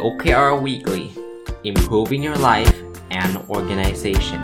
[0.00, 1.12] OKR Weekly
[1.62, 2.76] Improving Your Life
[3.10, 4.40] and Organization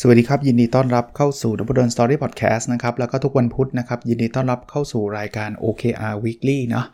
[0.00, 6.86] สวัสดีครับ ยินดีต้อนรับเข้าสู่นบดลสตอรี่พอดแคสต์นะครับ แล้วก็ทุกวันพุธนะครับ ยินดีต้อนรับเข้าสู่รายการ OKR Weekly เนาะ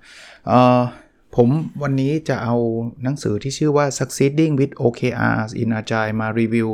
[1.38, 1.48] ผม
[1.82, 2.56] วันนี้จะเอา
[3.04, 6.68] หนังสือที่ชื่อว่า Succeeding with OKRs in Agile มารีวิว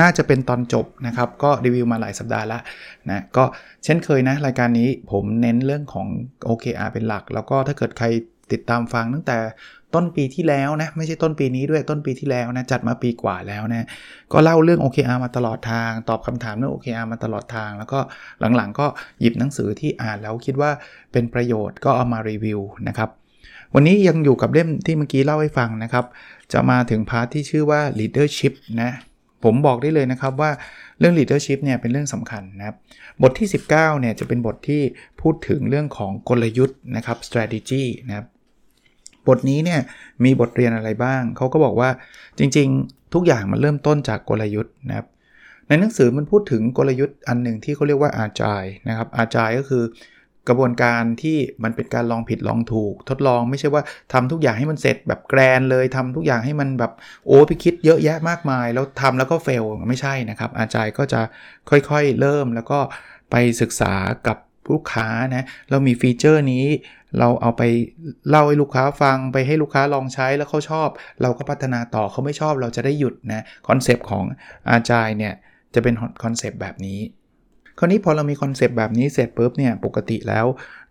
[0.00, 2.62] น่าจะเป็นตอนจบนะครับ ก็รีวิวมาหลายสัปดาห์ล้ว
[3.10, 3.44] นะก็
[3.84, 6.06] เช่นเคยนะ รายการนี้ผมเน้นเรื่องของ
[6.48, 8.06] OKR เป็นหลัก แล้วก็ถ้าเกิดใคร
[8.52, 9.38] ติดตามฟังตั้งแต่
[9.94, 13.86] ต้นปีที่แล้วนะ ไม่ใช่ต้นปีนี้ด้วยต้นปีที่แล้วนะ จัดมาปีกว่าแล้วนะ
[14.32, 18.00] ก็เล่าเรื่อง OKR มาตลอดทาง ตอบคำถามเรื่อง OKR มาตลอดทาง แล้วก็
[18.56, 18.86] หลังๆ ก็
[19.20, 20.70] หยิบหนังสือที่อ่านแล้วคิดว่า
[21.12, 23.10] เป็นประโยชน์ก็เอามารีวิวนะครับ
[23.74, 26.04] วันนี้ยังอยู่กับเล่มที่เมื่อกี้เล่าให้ฟังนะครับ
[26.52, 28.90] จะมาถึงพาร์ทที่ชื่อว่า leadership นะ
[29.44, 30.50] ผมบอกได้เลยนะครับว่า
[30.98, 32.76] เรื่อง leadership เนี่ยเป็นเรื่องสำคัญนะครับ
[33.22, 34.82] บทที่ 19เนี่ยจะเป็นบทที่
[35.20, 38.26] พูดถึงเรื่องของกลยุทธ์นะครับ strategy นะครับ
[39.28, 39.80] บทนี้เนี่ย
[40.24, 41.90] มีบทเรียนอะไรบ้าง เขาก็บอกว่า
[42.38, 45.06] จริงๆ ทุกอย่างมันเริ่มต้นจากกลยุทธ์นะครับ
[45.68, 49.84] ในหนังสือมันพูดถึงกลยุทธ์อันหนึ่งที่เขาเรียกว่า agile นะครับ agile ก็คือ
[50.48, 56.92] กระบวนการที่มันเป็นการลองผิดลองถูก ทดลองไม่ใช่ว่าทำทุกอย่างให้มันเสร็จแบบแกรนเลยทำทุกอย่างให้มันแบบ
[57.26, 61.20] โอ้ไปคิดเยอะแยะมากมาย แล้วทำแล้วก็เฟลไม่ใช่นะครับ อาจารย์ก็จะ
[61.70, 62.78] ค่อยๆเริ่มแล้วก็
[63.30, 63.94] ไปศึกษา
[64.26, 64.36] กับ
[64.72, 66.66] ลูกค้านะเรามีฟีเจอร์นี้
[67.18, 67.62] เราเอาไป
[68.28, 70.88] เล่าให้ลูกค้าฟังไปให้ลูกค้าลองใช้แล้วเขาชอบ
[71.22, 74.24] เราก็พัฒนาต่อเขาไม่ชอบเราจะได้หยุดนะคอนเซปต์ของ
[74.72, 75.34] อาจารย์เนี่ย
[75.74, 76.98] จะเป็นคอนเซปต์แบบนี้
[77.82, 80.46] คราวนี้พอเรามีคอนเซปต์แบบนี้เสร็จปุ๊บเนี่ยปกติแล้ว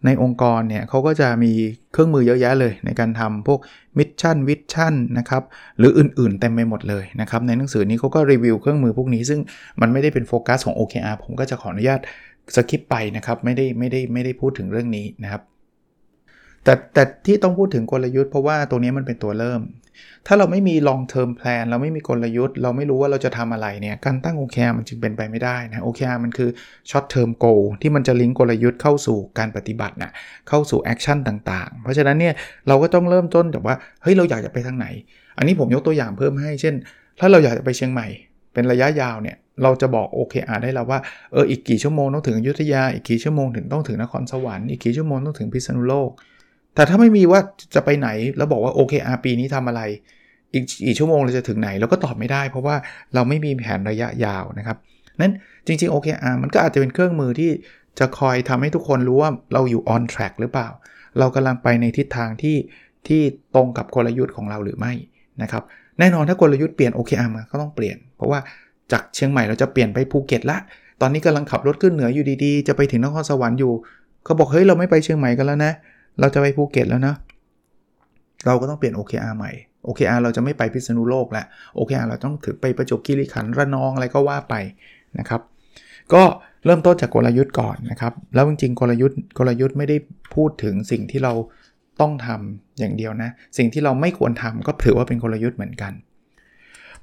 [0.06, 1.52] ในองค์กรเนี่ยเขาก็จะมี
[1.94, 3.59] เครื่องมือเยอะแยะเลย ในการทำพวก
[3.98, 5.44] mission vision นะครับ
[5.78, 9.39] หรืออื่นๆเต็มไปหมดเลยนะครับในหนังสือนี้เขาก็รีวิวเครื่องมือพวกนี้ ซึ่ง
[9.82, 12.00] มันไม่ได้เป็นโฟกัสของ OKR ผมก็จะขออนุญาต
[12.55, 15.42] skip ไปนะครับไม่ได้ไม่ได้ไม่ได้พูดถึงเรื่องนี้นะครับ
[16.64, 19.61] แต่แต่ที่ต้องพูดถึงกลยุทธ์เพราะว่าตัวนี้มันเป็นตัวเริ่ม
[20.27, 26.49] ถ้าเราไม่มี long term plan เราไม่มีกลยุทธ์ เราไม่รู้ว่าเราจะทำอะไรเนี่ยการตั้ง OKR มันจึงเป็นไปไม่ได้นะ OKR มันคือ
[26.89, 30.11] short term goal ที่มันจะลิงก์กลยุทธ์เข้าสู่การปฏิบัตินะ
[30.49, 32.33] เข้าสู่ action ต่างๆ เพราะฉะนั้นเนี่ย
[32.67, 34.88] เราก็ต้องเริ่มต้นจากว่าเฮ้ยเราอยากจะไปทางไหน
[35.38, 36.76] อันนี้ผมยกตัวอย่างเพิ่มให้ เช่น
[37.20, 38.08] ถ้าเราอยากจะไปเชียงใหม่
[38.54, 40.99] เป็นระยะยาวเนี่ยเราจะบอก OKR ได้แล้วว่า
[41.32, 46.11] เอออีกกี่ชั่วโมงต้องถึงอยุธยาอีกกี่ชั่วโมงถึงต้องถึงนครสวรรค์อีกกี่ชั่วโมงต้องถึงพิษณุโลก
[46.80, 47.42] แต่ถ้าไม่มีว่า
[47.76, 49.82] จะไปไหนแล้วบอกว่า OKR ปีนี้ทำอะไร
[50.54, 52.76] อีกกี่ชั่วโมงเราจะถึงไหนเราก็ตอบไม่ได้ เพราะว่า
[53.14, 54.78] เราไม่มีแผนระยะยาวนะครับ
[55.20, 55.34] นั้น
[55.68, 57.52] จริงๆ OKR มันก็อาจจะเป็นเครื่องมือที่
[58.00, 60.68] จะคอยทำให้ทุกคนรู้ว่าเราอยู่ on track หรือเปล่า
[61.20, 62.58] เรากำลังไปในทิศทางที่
[63.08, 63.22] ที่
[63.56, 64.94] ตรงกับกลยุทธ์ของเราหรือไม่
[65.42, 65.64] นะครับ
[66.00, 68.39] แน่นอนถ้ากลยุทธ์เปลี่ยน OKR มันก็ต้องเปลี่ยน เพราะว่า
[68.92, 70.58] จากเชียงใหม่เราจะเปลี่ยนไปภูเก็ตละ
[71.02, 73.73] ตอนนี้กำลังขับรถขึ้นเหนืออยู่ดีๆ จะไปถึงนครสวรรค์อยู่
[74.26, 75.73] เขาบอกเฮ้ยเราไม่ไปเชียงใหม่กันแล้วนะ
[76.20, 77.16] เราจะไปภูเก็ตแล้วนะ
[78.46, 79.52] เราก็ต้องเปลี่ยน OKR ใหม่
[79.88, 81.46] OKR เราจะไม่ไปพิษณุโลกแล้ว
[81.78, 84.56] OKR เราต้องถือไปประจวบคีรีขันธ์ระนองอะไรก็ว่าไป
[85.20, 85.42] นะครับ
[86.14, 86.24] ก็
[86.66, 89.98] เริ่มต้นจากกลยุทธ์ก่อนนะครับ แล้วจริงๆกลยุทธ์กลยุทธ์ไม่ได้
[90.36, 91.34] พูดถึงสิ่งที่เรา
[92.02, 95.94] ต้องทำอย่างเดียวนะ สิ่งที่เราไม่ควรทำก็ถือว่าเป็นกลยุทธ์เหมือนกัน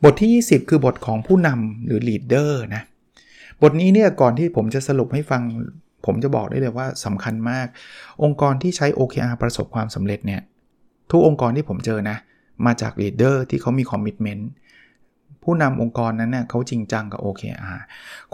[0.02, 2.82] บทที่ 20 คือบทของผู้นำหรือ leader นะ
[3.62, 5.42] บทนี้เนี่ยก่อนที่ผมจะสรุปให้ฟัง
[6.04, 7.66] ผมจะบอกได้เลยว่าสำคัญมาก
[8.22, 10.40] องค์กรที่ใช้ OKR ประสบความสำเร็จเนี่ย
[11.10, 12.16] ทุกองค์กรที่ผมเจอนะ
[12.66, 14.42] มาจาก leader ที่เขามี commitment
[15.42, 17.80] ผู้นำองค์กรนั้นเน่ยเขาจริงจังกับ OKR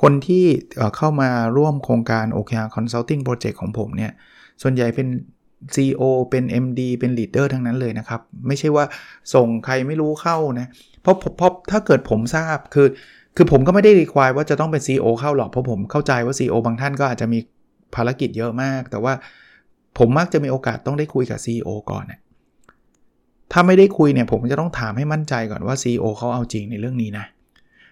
[0.02, 0.44] คนที่
[0.96, 4.12] เข้ามาร่วมโครงการ OKR Consulting Project ของผมเนี่ย
[4.62, 5.08] ส่วนใหญ่เป็น
[5.74, 8.84] CEO เป็น MD เป็น leader ทั้งนั้นเลยนะครับ ไม่ใช่ว่า
[9.34, 10.66] ส่งใครไม่รู้เข้านะ
[11.02, 12.86] เพราะเพราะถ้าเกิดผมทราบคือ
[13.37, 17.38] คือผมก็ไม่ได้ require ว่าจะต้องเป็น CEO เข้าหรอก เพราะผมเข้าใจว่า CEO บางท่านก็อาจจะมี
[17.94, 19.12] ภารกิจเยอะมาก แต่ว่า
[19.98, 22.20] ผมมักจะมีโอกาสต้องได้คุยกับ CEO ก่อนนะ
[23.52, 27.25] ถ้าไม่ได้คุยเนี่ยผมจะต้องถามให้มั่นใจก่อนว่า CEO เขาเอาจริงในเรื่องนี้นะ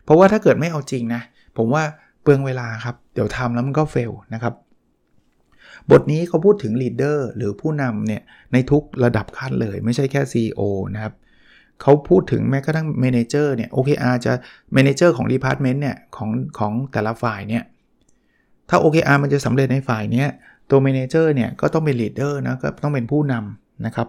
[0.04, 1.22] เพราะว่าถ้าเกิดไม่เอาจริงนะ
[1.56, 1.82] ผมว่า
[2.22, 4.54] เปลืองเวลาครับ เดี๋ยวทำแล้วมันก็ fail นะครับ
[5.90, 8.22] บทนี้เขาพูดถึง leader หรือผู้นำเนี่ย
[8.52, 10.60] ในทุกระดับขั้นเลย ไม่ใช่แค่ CEO
[10.94, 11.12] นะครับ
[11.82, 14.32] เขาพูดถึงแม้กระทั่ง manager เนี่ย OKR จะ
[14.74, 17.64] manager ของ department เนี่ยของของแต่ละฝ่ายเนี่ย
[18.68, 20.28] ถ้า OKR มันจะสำเร็จในฝ่ายเนี้ย
[20.70, 24.08] ตัว manager เนี่ยก็ต้องเป็น leader นะก็ต้องเป็นผู้นำนะครับ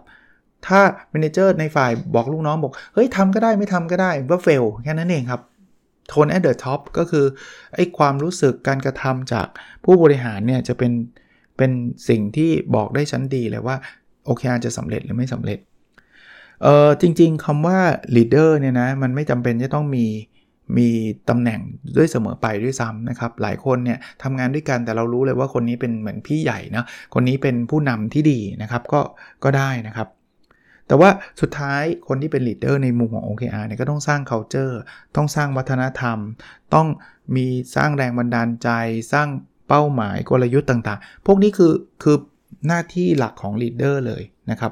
[0.67, 0.79] ถ้า
[1.11, 5.41] manager ในฝ่ายบอกลูกน้องบอกเฮ้ยทำก็ได้ไม่ทำก็ได้ว่า fail แค่นั้นเองครับ
[6.09, 7.25] tone at the top ก็คือ
[7.75, 9.47] ไอ้ความรู้สึกการกระทำจาก
[9.85, 10.91] ผู้บริหารเนี่ยจะเป็น
[11.57, 11.71] เป็น
[12.09, 13.75] สิ่งที่บอกได้ชั้นดีเลยว่า
[14.27, 15.59] OKR จะสำเร็จหรือไม่สำเร็จ
[16.61, 17.79] เออจริง ๆคำว่า
[18.15, 20.05] leader เนี่ยนะมันไม่จำเป็นจะต้องมี
[20.77, 20.89] มี
[21.29, 21.59] ตำแหน่ง
[21.97, 29.01] ด้วยเสมอไปด้วยซ้ำนะครับ หลายคนเนี่ยทำงานด้วยกันแต่เรารู้เลยว่าคนนี้เป็นเหมือนพี่ใหญ่นะคนนี้เป็นผู้นำที่ดีนะครับก็
[29.43, 30.07] ก็ได้นะครับ
[30.87, 31.09] แต่ว่า
[31.41, 34.75] สุดท้ายคนที่เป็นลีดเดอร์ในมุมของ OKR เนี่ยก็ต้องสร้าง culture
[35.15, 36.17] ต้องสร้างวัฒนธรรม
[36.73, 36.87] ต้อง
[37.35, 38.69] มีสร้างแรงบันดาลใจ
[39.13, 39.27] สร้าง
[39.67, 41.73] เป้าหมายกลยุทธ์ต่างๆ พวกนี้คือ
[42.03, 42.17] คือ
[42.67, 44.71] หน้าที่หลักของลีดเดอร์เลยนะครับ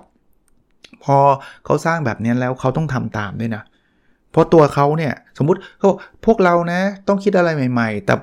[1.03, 1.17] พอ
[1.65, 3.63] เขาสร้างแบบนี้แล้วเขาต้องทำตามด้วยนะ
[4.31, 5.89] เพราะตัวเขาเนี่ยสมมติเขา
[6.25, 8.15] พวกเรานะต้องคิดอะไรใหม่ ๆ แต่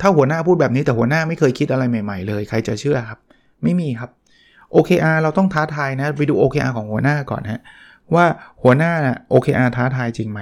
[0.00, 3.18] ถ้าหัวหน้าพูดแบบนี้แต่หัวหน้าไม่เคยคิดอะไรใหม่ ๆ เลย ใครจะเชื่อครับ
[3.62, 4.10] ไม่มีครับ
[4.74, 7.60] OKR เราต้องท้าทายนะไปดู OKR ของหัวหน้าก่อนฮะ
[8.14, 8.24] ว่า
[8.62, 8.92] หัวหน้า
[9.32, 10.40] OKR ท้าทายจริงไหม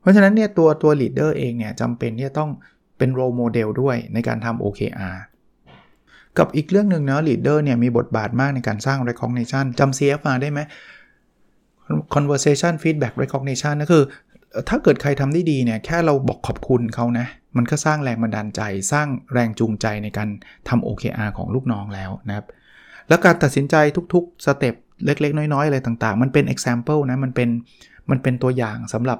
[0.00, 2.50] เพราะฉะนั้นเนี่ยตัวตัว leader เองเนี่ยจำเป็นที่จะต้อง
[2.98, 5.16] เป็น role model ด้วยในการทำ OKR
[6.38, 10.60] กับอีกเรื่องหนึ่งนะ leader เนี่ยมีบทบาทมากในการสร้าง recognition จำ CF มาได้ไหม
[12.14, 14.04] conversation feedback recognition ก็คือ
[14.68, 17.26] ถ้าเกิดใครทำได้ดีเนี่ย แค่เราบอกขอบคุณเขานะ
[17.56, 18.60] มันก็สร้างแรงบันดาลใจ
[18.92, 20.28] สร้างแรงจูงใจในการ
[20.68, 22.46] ทำ OKR ของลูกน้องแล้วนะครับ
[23.08, 23.74] แล้วการตัดสินใจ
[24.14, 24.74] ทุกๆสเต็ป
[25.04, 27.48] เล็กๆ น้อยๆ อะไรต่างๆ มันเป็น example นะ มันเป็น
[28.10, 29.18] มันเป็นตัวอย่างสำหรับ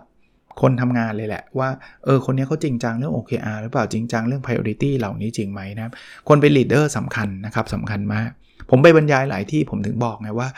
[0.61, 1.69] คนทำงานเลยแหละว่า
[2.05, 5.93] เออคนนี้เขาจริงจังเรื่อง OKR หรือเปล่าจริงจังเรื่อง priority เหล่านี้จริงไหมนะครับ
[6.29, 8.31] คนเป็น leader สำคัญนะครับสำคัญมาก
[8.71, 10.49] ผมไปบรรยายหลายที่ผมถึงบอกไงว่า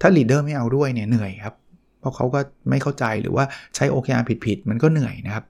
[0.00, 1.54] ถ้า leader ไม่เอาด้วยเนี่ยเหนื่อยครับ
[2.00, 2.40] เพราะเขาก็
[2.70, 3.44] ไม่เข้าใจหรือว่า
[3.74, 5.44] ใช้ OKR ผิดๆมันก็เหนื่อยนะครับ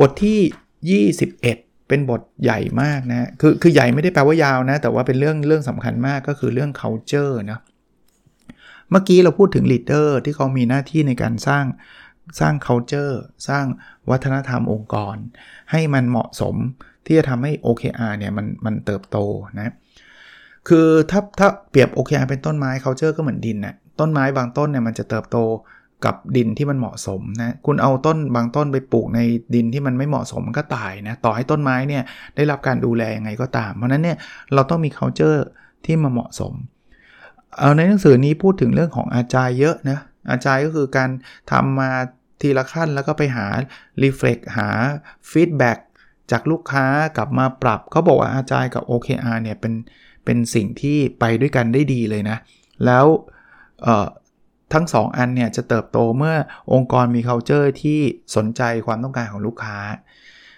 [0.00, 7.60] บทที่ 21 เป็นบทใหญ่มากนะคือคือใหญ่ไม่ได้แปลว่ายาวนะ แต่ว่าเป็นเรื่องเรื่องสำคัญมากก็คือเรื่อง culture นะ
[8.90, 11.64] เมื่อกี้เราพูดถึง leader ที่เขามีหน้าที่ในการสร้าง
[12.40, 13.14] สร้าง culture
[13.48, 13.64] สร้าง
[14.10, 15.16] วัฒนธรรมองค์กร
[15.70, 16.54] ให้มันเหมาะสม
[17.06, 19.18] ที่จะทำให้ OKR เนี่ยมันมันเติบโต
[19.58, 19.72] นะ
[20.68, 25.38] คือถ้าถ้าเปรียบ OKR เป็นต้นไม้ culture ก็เหมือนดินนะ่ะต้นไม้บางต้นเนี่ยมันจะเติบโต
[26.04, 29.20] กับดินที่มันเหมาะสมนะคุณเอาต้นบางต้นไปปลูกใน
[29.54, 32.02] ดินที่มันไม่เหมาะสมมันก็ตายนะต่อให้ต้นไม้เนี่ย
[32.36, 34.16] ได้รับการดูแลยังไงก็ตาม เพราะนั้นเนี่ย
[34.54, 35.38] เราต้องมี culture
[35.84, 36.52] ที่มาเหมาะสม
[37.58, 39.98] เอาในหนังสือนี้พูดถึงเรื่องของอาจารย์เยอะนะ
[40.30, 41.10] อาจารย์ก็คือการ
[41.50, 41.90] ทำมา
[42.40, 43.46] ทีละขั้นแล้วก็ไปหา
[44.02, 44.68] รีเฟล็กหา
[45.30, 45.78] ฟีดแบ็ก
[46.30, 46.86] จากลูกค้า
[47.16, 49.74] กลับมาปรับเขาบอกว่าอาจารย์กับ OKR เนี่ยเป็น
[50.24, 52.36] เป็นสิ่งที่ไปด้วยกันได้ดีเลยนะ
[52.84, 53.06] แล้ว
[54.72, 56.36] ทั้ง 2 อันเนี่ยจะเติบโตเมื่อ
[56.72, 58.00] องค์กรมี culture ที่
[58.36, 59.78] สนใจความต้องการของลูกค้า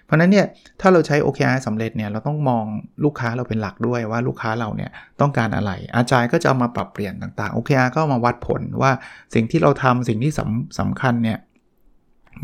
[0.08, 0.46] เพราะนั้นเนี่ย
[0.80, 2.64] ถ้าเราใช้ OKR สำเร็จเนี่ยเราต้องมอง
[3.04, 4.90] ลูกค้าเราเป็นหลักด้วยว่าลูกค้าเราเนี่ย
[5.20, 8.92] ต้องการอะไร อาจารย์ก็จะเอามาปรับเปลี่ยนต่างๆ OKR ก็มาวัดผลว่า
[9.34, 11.38] สิ่งที่เราทำสิ่งที่สำสำคัญเนี่ย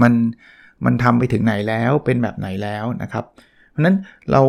[0.02, 0.12] มัน
[0.84, 3.24] มันทำไปถึงไหนแล้วเป็นแบบไหนแล้วนะครับ
[3.70, 3.96] เพราะนั้น
[4.30, 4.42] เรา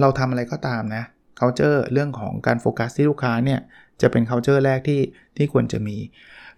[0.00, 1.04] เราทำอะไรก็ตามนะ
[1.40, 3.60] culture เรื่องของการโฟกัสที่ลูกค้าเนี่ย
[4.02, 5.00] จะเป็น culture แรกที่
[5.36, 5.96] ที่ควรจะมี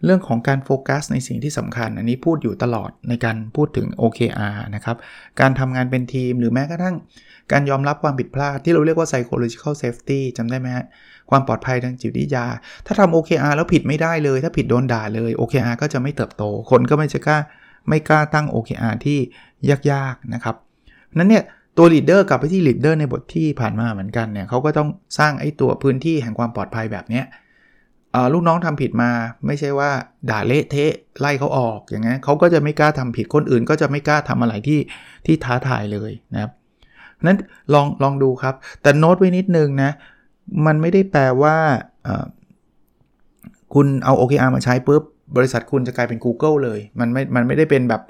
[0.04, 4.96] เรื่องของการโฟกัสในสิ่งที่สำคัญ อันนี้พูดอยู่ตลอดในการพูดถึง OKR นะครับ
[5.40, 6.96] การทำงานเป็นทีมหรือแม้กระทั่ง
[7.52, 10.86] การยอมรับความผิดพลาดที่เราเรียกว่า psychological safety จำได้ไหมฮะ
[11.30, 12.46] ความปลอดภัยทางจิตวิทยา
[12.86, 17.38] ถ้าทำ OKR แล้วผิดไม่ได้เลย ถ้าผิดโดนด่าเลย OKR ก็จะไม่เติบโต คนก็ไม่จะกล้า
[17.88, 19.18] ไม่กล้าตั้ง OKR ที่
[19.90, 20.56] ยากๆนะครับ
[21.18, 21.44] นั้นเนี่ย
[21.76, 24.88] ตัว leader กลับไปที่ leader ในบทที่ผ่านมาเหมือนกันเนี่ยเขาก็ต้อง
[25.18, 27.24] สร้างไอ้ตัวพื้นที่แห่งความปลอดภัยแบบเนี้ย
[28.32, 29.10] ลูกน้องทำผิดมา
[29.46, 29.90] ไม่ใช่ว่า
[30.30, 34.80] ด่าเละเทะไล่เขาออกอย่างเงี้ยเขาก็จะไม่กล้าทำผิดคนอื่น ก็จะไม่กล้าทำอะไรที่
[35.26, 36.52] ที่ท้าทายเลยนะครับ
[37.26, 37.38] นั้น
[37.74, 39.90] ลองลองดูครับ แต่โน้ตไว้นิดนึงนะ
[40.66, 41.56] มันไม่ได้แปลว่า
[43.74, 45.02] คุณเอา OKR มาใช้ปุ๊บ
[45.36, 48.02] บริษัทคุณจะกลายเป็น Google เลย มันไม่ มันไม่ได้เป็นแบบ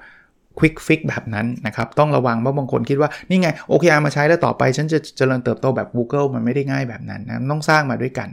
[0.59, 8.29] ควิกฟิกแบบนั้นนะครับ ต้องระวังว่าะบางคนคิดว่า นี่ไง OKR มาใช้แล้วต่อไป ฉันจะเจริญเติบโตแบบ Google มันไม่ได้ง่ายแบบนั้นนะต้องสร้างมาด้วยกัน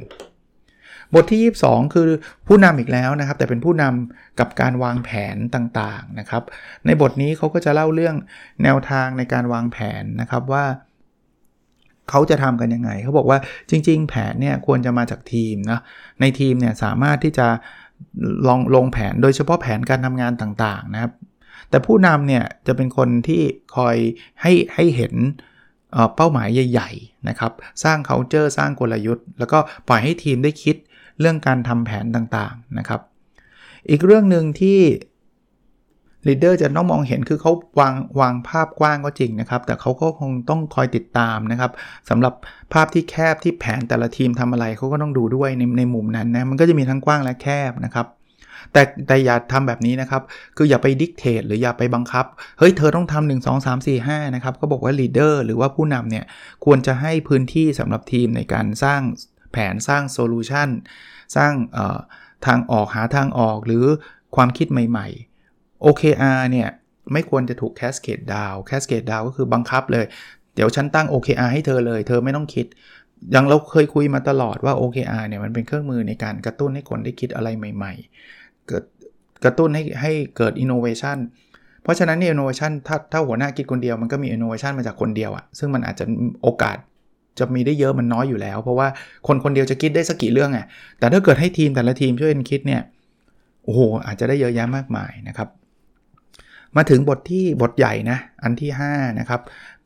[1.16, 2.10] บทที่ 22 คือ
[2.48, 6.44] ผู้นำอีกแล้วนะครับ แต่เป็นผู้นำกับการวางแผนต่างๆนะครับ
[6.86, 8.16] ในบทนี้เขาก็จะเล่าเรื่อง
[8.64, 10.66] แนวทางในการวางแผนนะครับว่า
[12.10, 13.40] เขาจะทำกันยังไง เขาบอกว่า
[13.70, 15.80] จริง ๆ แผนเนี่ยควรจะมาจากทีมนะ
[16.22, 17.48] ในทีมเนี่ยสามารถที่จะ
[18.48, 21.14] ลองลงแผนโดยเฉพาะแผนการทำงานต่างๆนะครับ
[21.70, 23.42] แต่ผู้นำเนี่ยจะเป็นคนที่
[23.76, 23.96] คอย
[24.42, 25.14] ให้ให้เห็น
[26.16, 27.52] เป้าหมายใหญ่ ๆ นะครับ
[27.84, 30.76] สร้าง culture สร้างกลยุทธ์ แล้วก็ปล่อยให้ทีมได้คิด
[31.20, 33.02] เรื่องการทำแผนต่างๆนะครับ
[33.90, 34.80] อีกเรื่องหนึ่งที่
[36.28, 41.72] leader จะต้องมองเห็นคือเขาวางวางภาพกว้างก็จริงนะครับ แต่เขาก็คงต้องคอยติดตามนะครับ
[42.10, 42.34] สำหรับ
[42.74, 48.08] ภาพที่แคบที่แผนแต่ละทีมทำอะไรเขาก็ต้องดูด้วยในในมุมนั้นนะมันก็จะมีทั้งกว้างและแคบนะครับ
[48.74, 50.22] แต่แต่อย่าทำแบบนี้นะครับ
[50.58, 52.26] คืออย่าไป dictate หรืออย่าไปบังคับ
[52.60, 56.26] เฮ้ยเธอต้องทำหนึ่งสองสามสี่ห้านะครับก็บอกว่า leader หรือว่าผู้นำเนี่ย
[56.66, 59.02] ควรจะให้พื้นที่สำหรับทีมในการสร้าง
[59.54, 60.70] แผนสร้างโซลูชัน
[61.36, 61.54] สร้าง
[62.46, 63.86] ทางออกหาทางออกหรือ
[64.36, 66.70] ความคิดใหม่ๆ OKR เนี่ย
[67.14, 70.06] ไม่ควรจะถูก cascade down cascade down ก็คือบังคับเลย
[70.56, 72.66] เดี๋ยวฉันตั้ง OKR ให้เธอเลย เธอไม่ต้องคิด
[73.32, 77.94] อย่างเราเคยคุยมาตลอดว่า OKR เนี่ยมันเป็นเครื่องมือในการกระตุ้นให้คนได้คิดอะไรใหม่
[78.32, 78.84] ๆ เกิด
[79.44, 81.18] กระตุ้นให้ให้เกิด innovation
[81.84, 86.06] เพราะฉะนั้นเนี่ย innovation ถ้าถ้าหัวหน้าคิดคนเดียวมันก็มี innovation มาจากคนเดียวอะซึ่งมันอาจจะ
[86.44, 86.78] โอกาส
[87.40, 88.88] จะมีได้เยอะมันน้อยอยู่แล้ว เพราะว่า
[89.28, 90.66] คนคนเดียวจะคิดได้สักกี่เรื่องอะ
[91.00, 92.82] แต่ถ้าเกิดให้ทีมแต่ละทีมช่วยกันคิดเนี่ย
[93.64, 95.50] โอ้โหอาจจะได้เยอะแยะมากมายนะครับ
[96.76, 99.42] มาถึงบทที่บทใหญ่นะอันที่5นะครับ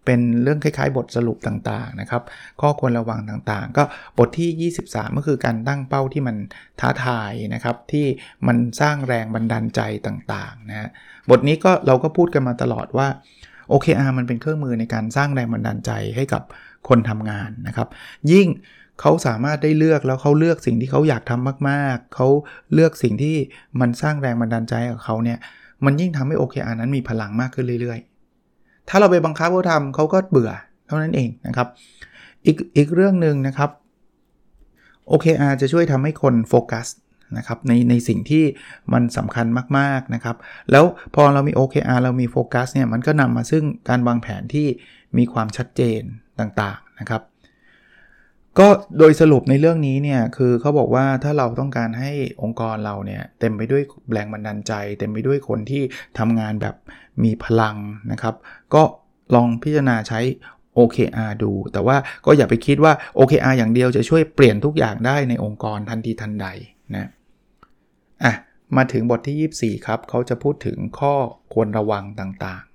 [0.06, 2.24] เป็นเรื่องคล้ายๆ บทสรุปต่างๆนะครับ
[2.62, 3.84] ข้อควรระวังต่างๆ ก็
[4.20, 6.36] บทที่ 23 ก็คือการตั้งเป้าที่มัน
[6.80, 8.06] ท้าทายนะครับ ที่
[8.48, 10.90] มันสร้างแรงบันดาลใจต่างๆนะฮะ
[11.30, 13.08] บทนี้ก็เราก็พูดกันมาตลอดว่า
[13.72, 16.44] OKR มันเป็นเครื่องมือในการสร้างแรงบันดาลใจให้กับ
[16.88, 17.88] คนทำงานนะครับ
[18.32, 18.48] ยิ่ง
[19.02, 22.28] เขาสามารถได้เลือกแล้วเขาเลือกสิ่งที่เขาอยากทำมากๆ เขา
[22.74, 23.36] เลือกสิ่งที่
[23.80, 25.38] มันสร้างแรงบันดาลใจกับเขาเนี่ย
[25.86, 30.52] มันยิ่งทำให้ OKR นั้นมีพลังมากขึ้นเรื่อยๆ ถ้าเราไปบังคับเขาทำเขาก็เบื่อ
[30.88, 31.68] เท่านั้นเองนะครับ
[32.46, 33.70] อีกอีกเรื่องหนึ่งนะครับ
[35.12, 36.88] OKR จะช่วยทำให้คนโฟกัส
[37.38, 38.44] นะครับในในสิ่งที่
[38.94, 39.46] มันสำคัญ
[39.78, 40.36] มากๆนะครับ
[40.72, 44.68] แล้วพอเรามี OKR เรามีโฟกัสเนี่ยมันก็นำมาซึ่งการวางแผนที่
[45.18, 46.02] มีความชัดเจน
[46.40, 47.22] ต่างๆนะครับ
[48.60, 48.68] ก็
[49.00, 55.84] โดยสรุปในเรื่องนี้เนี่ยคือเขาบอกว่าถ้าเราต้องการให้องค์กรเราเนี่ยเต็มไปด้วยแรงบันดาลใจ เต็มไปด้วยคนที่
[56.20, 56.76] ทำงานแบบ
[57.24, 57.78] มีพลัง
[58.12, 58.36] นะครับ
[58.74, 58.84] ก็
[59.36, 60.20] ลองพิจารณาใช้
[60.78, 66.48] OKR ดู แต่ว่าก็อย่าไปคิดว่า OKR อย่างเดียวจะช่วยเปลี่ยนทุกอย่างได้ในองค์กรทันทีทันใด
[66.96, 67.10] นะ
[68.24, 68.34] อะ
[68.78, 71.14] มาถึงบทที่ 24 ครับ เขาจะพูดถึงข้อ
[71.54, 72.67] ควรระวังต่างๆ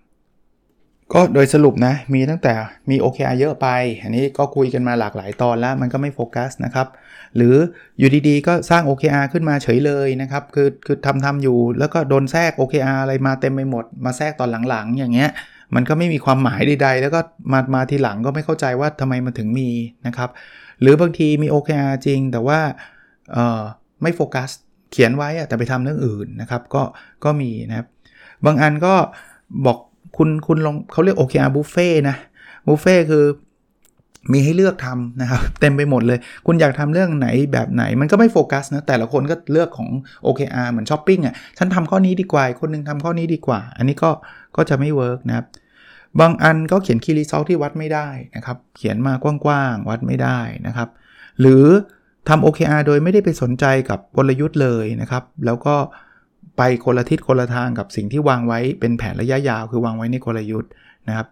[1.14, 2.52] ก็โดยสรุปนะ มีตั้งแต่
[2.90, 3.68] มี OKR เยอะไป
[4.02, 6.88] อันนี้ก็คุยกันมาหลากหลายตอนแล้วมันก็ไม่โฟกัสนะครับ
[7.36, 7.54] หรือ
[7.98, 15.30] อยู่ดีๆ ก็สร้าง OKR ขึ้นมาเฉยเลยนะครับ คือคือทำทำอยู่ แล้วก็โดนแทรก OKR อะไรมาเต็มไปหมด มาแทรกตอนหลังๆ อย่างเงี้ย
[15.74, 17.20] มันก็ไม่มีความหมายใดๆ แล้วก็
[17.52, 19.70] มามาทีหลังก็ไม่เข้าใจว่าทำไมมันถึงมี
[20.06, 20.30] นะครับ
[20.80, 22.60] หรือบางทีมี OKR จริง แต่ว่า
[23.32, 23.62] เอ่อ
[24.02, 24.50] ไม่โฟกัส
[24.92, 26.82] เขียนไว้แต่ไปทำเรื่องอื่นนะครับ ก็
[27.24, 27.86] ก็มีนะครับ
[28.44, 28.94] บางอันก็
[29.66, 29.78] บอก
[30.16, 32.16] คุณคุณลองเขาเรียก OKR บุฟเฟ่นะ
[32.66, 33.24] บุฟเฟ่คือ
[34.32, 39.88] มีให้เลือกทำนะครับ เต็มไปหมดเลย คุณอยากทำเรื่องไหนแบบไหนมันก็ไม่โฟกัสนะ แต่ละคนก็เลือกของ
[40.26, 44.10] OKR เหมือนช้อปปิ้งอะฉันทำข้อนี้ดีกว่า คนนึงทำข้อนี้ดีกว่า อันนี้ก็
[44.56, 45.46] ก็จะไม่ work นะครับ
[46.20, 50.88] บางอันก็เขียน Key Result ที่วัดไม่ได้นะครับ เขียนมากว้างๆ วัดไม่ได้นะครับ
[51.40, 51.64] หรือ
[52.28, 55.74] ทำ OKR โดยไม่ได้ไปสนใจกับกลยุทธ์เลยนะครับ แล้วก็
[56.56, 60.70] ไปคนละทิศคนละทางกับสิ่งที่วางไว้เป็นแผนระยะยาว คือวางไว้ในกลยุทธ์
[61.08, 61.26] นะครับ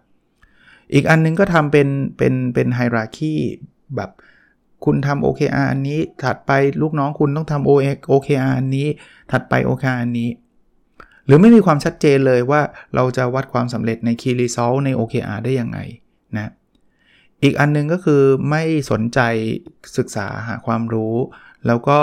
[0.93, 1.87] อีกอันนึงก็ทำเป็น
[2.17, 3.35] เป็นเป็น hierarchy
[3.95, 4.11] แบบ
[4.85, 6.51] คุณทำ OKR อันนี้ ถัดไป
[6.81, 7.67] ลูกน้องคุณต้องทำ
[8.09, 8.87] OKR อันนี้
[9.31, 10.29] ถัดไป OKR อันนี้
[11.25, 12.61] หรือไม่มีความชัดเจนเลยว่า
[12.95, 15.79] เราจะวัดความสำเร็จใน Key Result ใน OKR ได้ยังไง
[16.35, 16.51] นะ
[17.43, 19.19] อีกอันนึงก็คือไม่สนใจ
[19.97, 21.15] ศึกษาหาความรู้
[21.67, 21.99] แล้วก็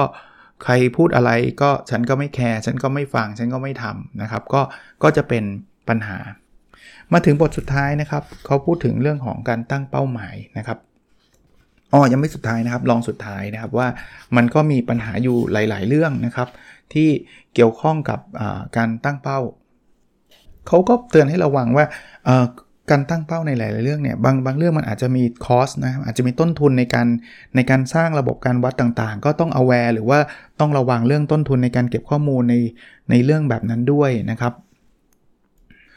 [0.65, 1.31] ใครพูดอะไร
[1.62, 4.61] ก็ฉันก็ไม่แคร์ฉันก็ไม่ฟังฉันก็ไม่ทำนะครับ ก็
[5.03, 5.45] ก็จะเป็น
[5.88, 6.19] ปัญหา
[7.12, 10.79] มาถึงบทสุดท้ายนะครับเขาพูดถึงเรื่องของการตั้งเป้าหมายนะครับ
[11.93, 13.88] อ๋อยังไม่สุดท้ายนะครับ ลองสุดท้ายนะครับว่า
[14.37, 16.49] มันก็มีปัญหาอยู่หลาย ๆ เรื่องนะครับ
[16.95, 17.09] ที่
[17.55, 18.21] เกี่ยวข้องกับ
[18.77, 19.41] การตั้งเป้า
[20.69, 21.85] เขาก็เตือนให้ระวังว่า
[22.90, 27.07] การตั้งเป้าในหลาย ๆ เรื่องเนี่ยบางบางเรื่องมันอาจจะมีคอสนะอาจจะมีต้นทุนในการ
[27.57, 30.18] ในการสร้างระบบการวัดต่าง ๆ ก็ต้อง aware หรือว่า
[30.61, 32.54] ต้องระวังเรื่องต้นทุนในการเก็บข้อมูลใน
[33.11, 34.52] ในเรื่องแบบนั้นด้วยนะครับ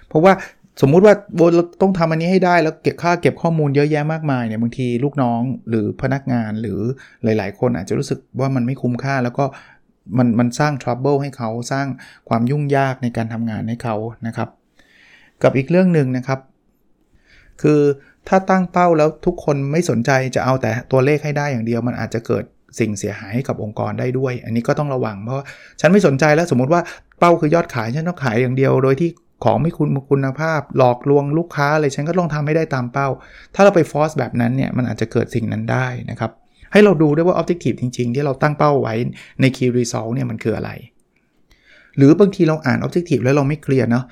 [0.07, 0.33] เพราะว่า
[0.81, 1.39] สมมุติว่าโบ
[1.81, 6.79] ต้องทำอันนี้ให้ได้แล้วเก็บค่าเก็บข้อมูลเยอะแยะมากมายเนี่ยบางทีลูกน้องหรือพนักงานหรือ
[7.23, 9.45] หลาย ๆ คนอาจจะรู้สึกว่ามันไม่คุ้มค่าแล้วก็
[10.17, 11.87] มันมันสร้าง trouble ให้เขาสร้าง
[12.29, 13.95] ความยุ่งยากในการทำงานให้เขา
[14.27, 14.49] นะครับ
[15.43, 16.39] กับอีกเรื่องหนึ่งนะครับ
[17.61, 17.81] คือ
[18.27, 22.43] ถ้าตั้งเป้าแล้วทุกคนไม่สนใจจะเอาแต่ตัวเลขให้ได้อย่างเดียว มันอาจจะเกิด
[22.79, 25.43] สิ่งเสียหายให้กับองค์กรได้ด้วย อันนี้ก็ต้องระวังเพราะ
[25.81, 26.81] ฉันไม่สนใจแล้วสมมติว่า
[27.19, 29.09] เป้าคือยอดขายฉันต้องขายอย่างเดียว โดยที่
[29.43, 33.07] ของไม่คุณคุณภาพ หลอกลวงลูกค้าอะไรฉันก็ต้องทำให้ได้ตามเป้า
[33.55, 36.31] ถ้าเราไป force แบบนั้นเนี่ยมันอาจจะเกิดสิ่งนั้นได้นะครับ
[36.71, 38.93] ให้เราดูด้วยว่า objective จริง ๆ ที่เราตั้งเป้าไว้
[39.41, 40.71] ใน Key Result เนี่ยมันคืออะไร
[41.97, 44.05] หรือบางทีเราอ่าน objective แล้วเราไม่ clear เนาะ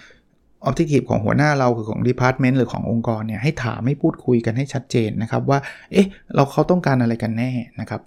[0.64, 5.60] objective ของหัวหน้าเราคือของ department หรือขององค์กรเนี่ยให้ถามให้พูดคุยกันให้ชัดเจนนะครับว่า
[5.92, 8.02] เอ๊ะเราเขาต้องการอะไรกันแน่นะครับ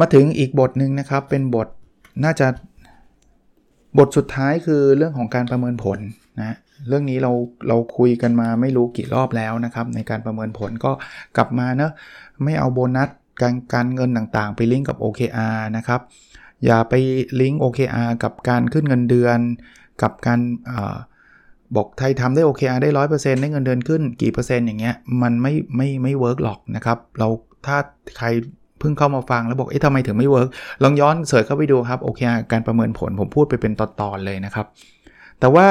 [0.00, 1.68] มาถึงอีกบทหนึ่งนะครับเป็นบท
[2.24, 2.46] น่าจะ
[3.98, 5.98] บทสุดท้ายคือเรื่องของการประเมินผล
[6.40, 6.56] นะ
[6.88, 7.32] เรื่องนี้เรา
[7.68, 10.92] เราคุยกันมาไม่รู้กี่รอบแล้วนะครับ ในการประเมินผลก็
[11.36, 11.92] กลับมานะ
[12.44, 13.08] ไม่เอาโบนัส
[13.42, 16.00] การการเงินต่างๆ ไปลิงก์กับ OKR นะครับ
[16.66, 16.94] อย่าไป
[17.40, 19.38] ลิงก์ OKR กับการขึ้นเงินเดือน
[20.02, 20.40] กับการ
[21.76, 27.28] บอกใครทำได้ OKR ได้ร้อยเปอร์เซ็นต์ได้เงินเดือนขึ้นกี่เปอร์เซ็นต์อย่างเงี้ยมันไม่ไม่ไม่ work หรอกนะครับ เรา
[27.66, 27.76] ถ้า
[28.18, 28.26] ใคร
[28.78, 30.48] เพิ่งเข้ามาฟังแล้วบอกเอ๊ะทำไมถึงไม่ work
[30.82, 34.66] ลองย้อน search เข้าไปดูครับ OKR การประเมินผลผมพูดไปเป็นตอนๆเลยนะครับ
[35.40, 35.66] แต่ว่า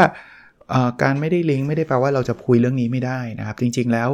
[1.03, 4.09] การไม่ได้ลิงก์ไม่ได้แปลว่าเราจะคุยเรื่องนี้ไม่ได้นะครับ จริงๆแล้ว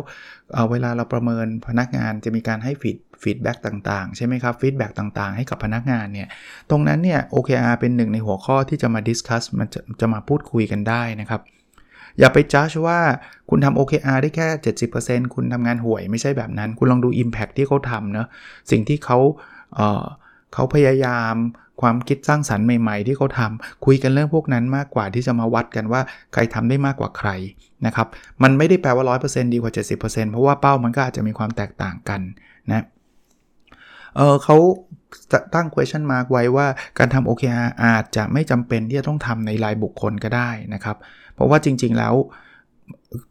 [0.53, 6.27] เเวลาเราประเมินพนักงานจะมีการให้ feed feedback ต่างๆ ใช่ไหมครับ feedback ต่างๆ ให้กับพนักงานเนี่ย
[6.69, 11.41] ตรงนั้นเนี่ย OKR เป็นหนึ่งในหัวข้อที่จะมา discuss มันจะจะมาพูดคุยกันได้นะครับ
[12.19, 12.99] อย่าไปจ้าว่า
[13.49, 14.47] คุณทำ OKR ได้แค่
[14.89, 18.27] 70%คุณทำงานห่วยไม่ใช่แบบนั้น คุณลองดู Impact ที่เขาทำนะ
[18.71, 19.17] สิ่งที่เขา
[19.75, 21.35] เเขาพยายาม
[21.81, 26.01] ความคิดสร้างสรรค์ใหม่ๆ ที่เขาทำคุยกันเรื่องพวกนั้นมากกว่าที่จะมาวัดกันว่า
[26.33, 27.29] ใครทำได้มากกว่าใคร
[27.85, 28.07] นะครับ
[28.43, 32.21] มันไม่ได้แปลว่า 100%ดีกว่า 70%เพราะว่าเป้ามันก็อาจจะมีความแตกต่างกัน
[32.69, 32.85] นะ
[34.15, 34.57] เออเขา
[35.55, 40.97] ตั้ง question mark ไว้ว่าการทำ OKR อาจจะไม่จำเป็นที่จะต้องทำในรายบุคคลก็ได้นะครับ
[41.37, 42.15] เพราะว่าจริง ๆแล้ว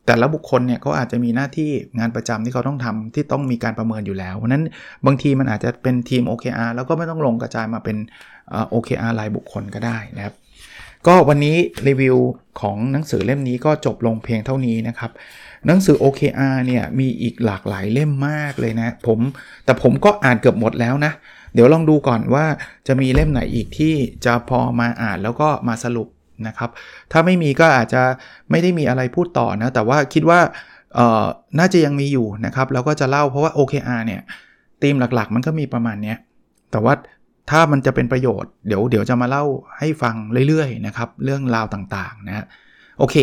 [0.06, 4.62] แต่ละบุคคลเนี่ยเขาอาจจะมีหน้าที่งานประจำที่เขาต้องทำที่ต้องมีการประเมินอยู่แล้วเพราะนั้น
[5.06, 7.96] บางทีมันอาจจะเป็นทีม OKR แล้วก็ไม่ต้องลงกระจายมาเป็น
[8.74, 10.34] OKR รายบุคคลก็ได้นะครับ
[11.06, 11.56] ก็วันนี้
[11.88, 12.16] รีวิว
[12.60, 15.10] ของหนังสือเล่มนี้ก็จบลงเพียงเท่านี้นะครับ
[15.66, 19.18] หนังสือ OKR เนี่ยมีอีกหลากหลายเล่มมากเลยนะผม
[19.64, 21.12] แต่ผมก็อ่านเกือบหมดแล้วนะ
[21.54, 22.46] เดี๋ยวลองดูก่อนว่า
[22.86, 23.94] จะมีเล่มไหนอีกที่
[24.24, 26.08] จะพอมาอ่านแล้วก็มาสรุป
[26.46, 26.70] นะครับ
[27.12, 28.02] ถ้าไม่มีก็อาจจะ
[28.50, 30.40] ไม่ได้มีอะไรพูดต่อนะ แต่ว่าคิดว่า
[31.58, 34.22] น่าจะยังมีอยู่นะครับ แล้วก็จะเล่าเพราะว่า OKR เนี่ย
[34.82, 36.14] ธีมหลักๆ มันก็มีประมาณนี้
[36.70, 36.94] แต่ว่า
[37.50, 39.44] ถ้ามันจะเป็นประโยชน์เดี๋ยวเดี๋ยวจะมาเล่า
[39.78, 40.14] ให้ฟัง
[40.48, 42.46] เรื่อยๆนะครับ เรื่องราวต่างๆนะ
[42.98, 43.16] โอเค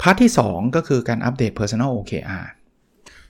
[0.00, 2.44] part ที่ 2 ก็คือการ update Personal OKR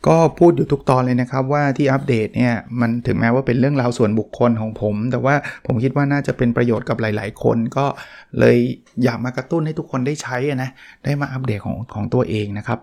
[0.06, 5.34] ก็พูดอยู่ทุกตอนเลยนะครับว่าที่อัปเดตเนี่ยมันถึงแม้ว่าเป็นเรื่องราวส่วนบุคคลของผม แต่ว่า
[5.66, 7.86] ผมคิดว่าน่าจะเป็นประโยชน์กับหลาย ๆ คน ก็
[8.38, 8.56] เลย
[9.04, 10.70] อยากมากระตุ้นให้ทุกคนได้ใช้นะ
[11.04, 12.78] ได้มาอัปเดตของของตัวเองนะครับ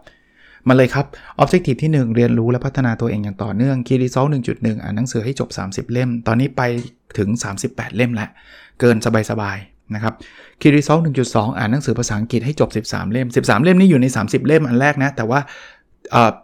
[0.67, 1.05] มาเลยครับ
[1.41, 6.61] Objective ที่ 1 เรียนรู้และพัฒนาตัวเองอย่างต่อเนื่อง Key Result 1.1 อ่านหนังสือให้จบ 30 เล่ม ตอนนี้ไป
[7.17, 7.29] ถึง
[7.63, 8.29] 38 เล่มแล้ว
[8.79, 8.97] เกิน
[9.31, 10.13] สบายๆนะครับ
[10.61, 15.39] Key Result 1.2 อ่านหนังสือภาษาอังกฤษให้จบ 13 เล่ม 13 เล่มนี้อยู่ใน 30 เล่มอันแรกนะ แต่ว่า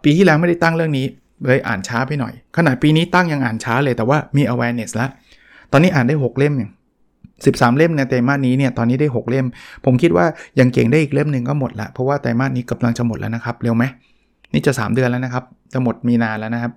[0.04, 1.06] ปีที่แล้วไม่ได้ตั้งเรื่องนี้
[1.46, 5.10] เลยอ่านช้าไปหน่อย ขนาดปีนี้ตั้งยังอ่านช้าเลยแต่ว่ามี awareness แล้ว
[5.72, 6.72] ตอนนี้อ่านได้ 6 เล่มอย่าง
[7.18, 9.46] 13 เล่มในไตรมาสนี้เนี่ยตอนนี้ได้ 6 เล่ม
[9.84, 10.26] ผมคิดว่า
[10.60, 13.84] ยังเก่งได้อีกเล่มหนึ่งก็หมดละเพราะว่าไตรมาสนี้กำลังจะหมดแล้วนะครับ เร็วไหม
[14.52, 16.72] นี่จะ 3 เดือนแล้วนะครับ จะหมดมีนาแล้วนะครับ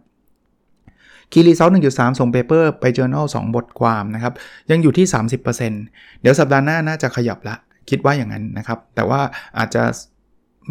[1.32, 4.34] คีรีเซลหนึ่งจุดสามส่งเปเปอร์ไป journal 2 บทความนะครับ
[4.72, 5.06] ยังอยู่ที่
[5.44, 7.56] 30%เดี๋ยวสัปดาห์หน้าน่าจะขยับละ
[7.90, 9.22] คิดว่าอย่างนั้นนะครับ แต่ว่า
[9.58, 9.84] อาจจะ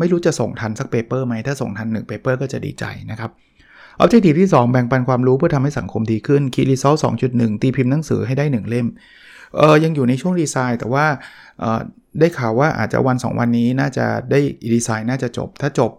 [0.01, 3.31] ไม่รู้จะส่งทันสัก paper ไหมถ้าส่งทัน1 paper ก็จะดีใจนะครับ
[3.99, 6.95] objective ที่ 2 แบ่งปันความรู้เพื่อทำให้สังคมดีขึ้น Key Result
[7.29, 8.87] 2.1ตีพิมพ์หนังสือให้ได้ 1 เล่ม
[9.57, 11.07] เออยังอยู่ในช่วงดีไซน์ แต่ว่า
[11.61, 11.81] เออ
[12.21, 14.41] ได้ข่าวว่าอาจจะวัน 2 วันนี้น่าจะได้
[14.75, 15.91] ดีไซน์น่าจะจบ ถ้าจบ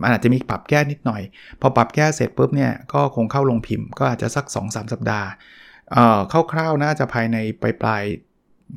[0.00, 1.22] มันอาจจะมีปรับแก้นิดหน่อย
[1.60, 5.28] พอปรับแก้เสร็จปุ๊บเนี่ยก็คงเข้าลงพิมพ์ ก็อาจจะสัก 2-3 สัปดาห์
[5.92, 6.20] เอ่อ
[6.52, 8.02] คร่าวๆน่าจะภายในปลายปลาย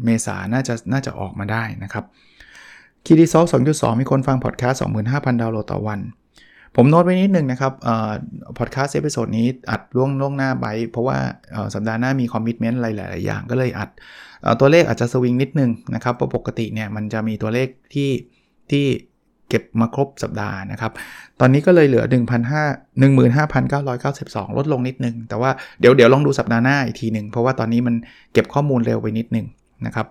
[0.03, 2.05] เมษาน่าจะน่าจะออกมาได้นะครับ
[3.07, 5.99] Key Result 2.2 มีคนฟังพอดแคสต์25,000 ดาวน์โหลดต่อวัน
[6.75, 7.73] ผมโน้ตไว้นิดนึงนะครับ
[8.57, 11.17] podcast episode นี้อัดล่วงล่วงหน้าไปเพราะว่า
[11.73, 13.89] สัปดาห์หน้ามี commitment อะไรหลาย ๆ อย่าง ก็เลยอัด
[14.59, 18.09] ตัวเลขอาจจะสวิงนิดนึงนะครับเพราะปกติเนี่ยมันจะมีตัวเลขที่
[18.71, 18.85] ที่
[19.49, 20.91] เก็บมาครบสัปดาห์นะครับ
[21.39, 22.03] ตอนนี้ก็เลยเหลือ
[23.29, 27.95] 15,992 ลดลงนิดนึง แต่ว่าเดี๋ยวเดี๋ยวลองดูสัปดาห์หน้าอีกทีหนึ่ง เพราะว่าตอนนี้มัน
[28.33, 29.45] เก็บข้อมูลเร็วไปนิดนึง
[29.85, 30.07] นะครับ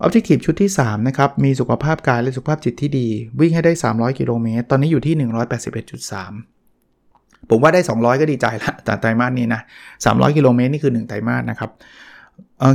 [0.00, 3.06] ออบเจกตีฟชุดที่ 3 นะครับ มีสุขภาพกายและสุขภาพจิตที่ดี
[3.40, 5.14] วิ่งให้ได้ 300 กิโลเมตร ตอนนี้อยู่ที่
[6.72, 9.60] 181.3 ผมว่าได้ 200 ก็ดีใจละแต่ไตรมาสนี้นะ
[10.04, 11.70] 300 กิโลเมตรนี่คือ 1 ไตรมาสนะครับ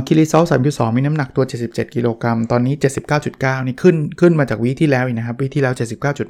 [0.06, 2.74] คิริซอลสามสองมีน้ำหนักตัว 77 กิโลกรัม ตอนนี้
[3.20, 5.74] 79.9 นี่ขึ้นขึ้นมาจากวีที่แล้วนะครับวีที่แล้ว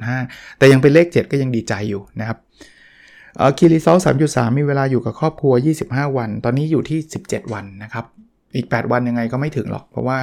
[0.01, 2.37] 79.5 แต่ยังเป็นเลข 7 ก็ยังดีใจอยู่นะครับ
[3.57, 5.53] คิริซอลสามสามมีเวลาอยู่กับครอบครัว
[5.85, 8.05] 25 วัน ตอนนี้อยู่ที่ 17 วันนะครับ
[8.55, 10.17] อีก 8 วันยังไงก็ไม่ถึงหรอก เพราะว่า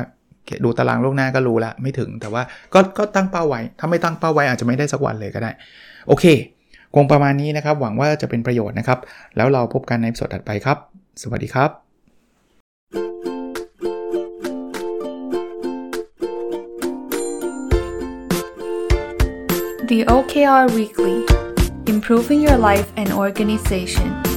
[0.64, 2.42] ดูตารางล่วงหน้าก็รู้ล้วไม่ถึงแต่ว่า
[2.74, 5.50] ก็ก็ตั้งเป้าไว้ ถ้าไม่ตั้งเป้าไว้อาจจะไม่ได้สักวันเลยก็ได้
[6.08, 6.24] โอเค
[6.94, 8.98] คงประมาณนี้นะครับ หวังว่าจะเป็นประโยชน์นะครับ
[9.36, 10.78] แล้วเราพบกันในสดถัดไปครับ
[11.22, 11.70] สวัสดีครับ
[19.90, 21.18] The OKR Weekly
[21.92, 24.27] Improving Your Life and Organization